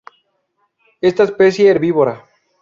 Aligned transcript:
Esta 0.99 1.21
especie 1.25 1.69
herbívora. 1.69 2.25